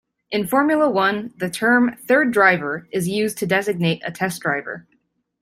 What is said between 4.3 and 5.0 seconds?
driver.